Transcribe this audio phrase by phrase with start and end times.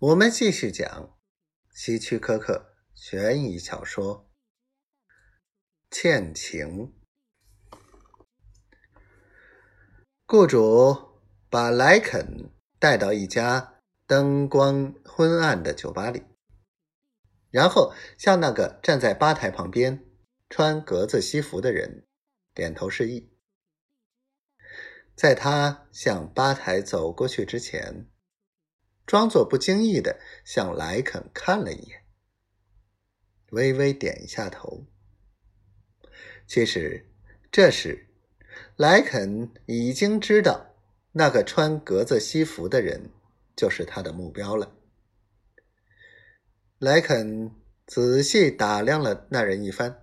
[0.00, 1.18] 我们继续讲
[1.74, 4.30] 希区柯克悬疑小说
[5.90, 6.68] 《欠情》。
[10.24, 16.22] 雇主把莱肯带到一家灯光昏暗的酒吧里，
[17.50, 20.06] 然后向那个站在吧台旁边
[20.48, 22.06] 穿格子西服的人
[22.54, 23.36] 点头示意。
[25.16, 28.08] 在他向吧台走过去之前。
[29.08, 32.04] 装作不经意的向莱肯看了一眼，
[33.52, 34.84] 微微点一下头。
[36.46, 37.08] 其实，
[37.50, 38.10] 这时
[38.76, 40.74] 莱肯已经知道
[41.12, 43.10] 那个穿格子西服的人
[43.56, 44.76] 就是他的目标了。
[46.78, 47.50] 莱肯
[47.86, 50.02] 仔细打量了那人一番，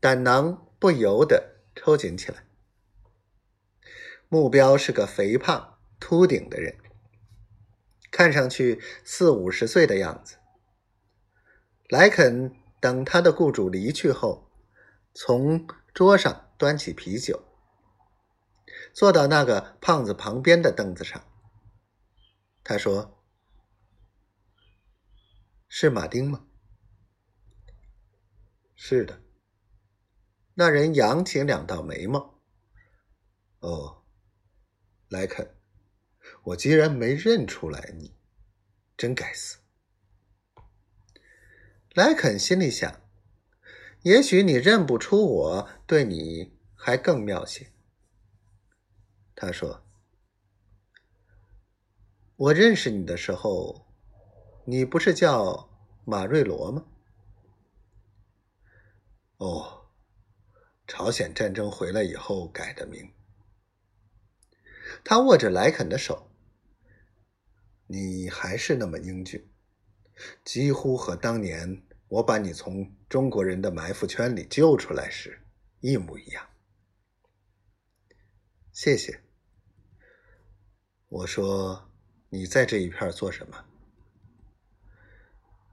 [0.00, 2.44] 胆囊不由得抽紧起来。
[4.28, 6.74] 目标是个肥胖、秃顶的人。
[8.12, 10.36] 看上去四五十岁的样子。
[11.88, 14.50] 莱肯等他的雇主离去后，
[15.14, 17.42] 从桌上端起啤酒，
[18.92, 21.26] 坐到那个胖子旁边的凳子上。
[22.62, 23.24] 他说
[25.68, 26.46] ：“是马丁吗
[28.76, 29.22] ？”“是的。”
[30.54, 32.42] 那人扬起两道眉毛。
[33.60, 34.04] “哦，
[35.08, 35.56] 莱肯。”
[36.44, 38.16] 我竟然没认出来你，
[38.96, 39.58] 真该死！
[41.94, 43.00] 莱肯心里想：
[44.02, 47.70] 也许你认不出我，对你还更妙些。
[49.36, 49.84] 他说
[52.34, 53.86] ：“我认识你的时候，
[54.64, 55.70] 你不是叫
[56.04, 56.86] 马瑞罗吗？”
[59.38, 59.86] 哦，
[60.88, 63.12] 朝鲜战争回来以后改的名。
[65.04, 66.31] 他握着莱肯的手。
[67.92, 69.46] 你还是那么英俊，
[70.46, 75.46] 几乎和当年我把你从中国人的埋伏圈里救出来时
[75.80, 76.48] 一模一样。
[78.72, 79.20] 谢谢。
[81.10, 81.92] 我说，
[82.30, 83.62] 你在这一片做什么？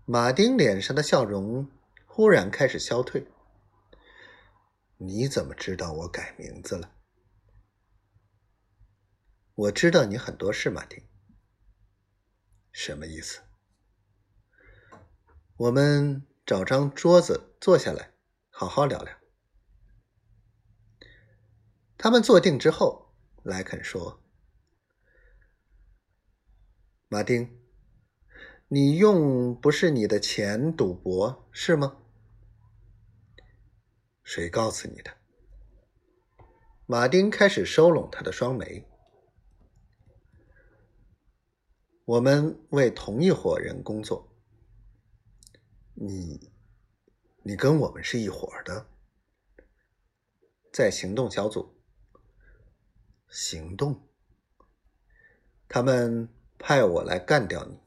[0.04, 1.72] 马丁脸上的笑容
[2.06, 3.26] 忽然开始消退。
[4.98, 6.94] 你怎么知道我改名字了？
[9.56, 11.02] 我知道你很多事，马丁。
[12.72, 13.42] 什么意思？
[15.58, 18.14] 我们找张桌子坐下来，
[18.50, 19.18] 好好聊聊。
[21.98, 23.14] 他们坐定之后，
[23.44, 24.24] 莱肯说
[27.10, 27.60] ：“马丁，
[28.70, 31.98] 你用不是你的钱赌博是吗？
[34.24, 35.18] 谁告诉你的？”
[36.88, 38.89] 马丁开始收拢他的双眉。
[42.10, 44.36] 我们为同一伙人工作。
[45.94, 46.52] 你，
[47.44, 48.88] 你跟我们是一伙的，
[50.74, 51.80] 在行动小组。
[53.28, 54.10] 行动。
[55.68, 56.28] 他们
[56.58, 57.80] 派我来干掉你。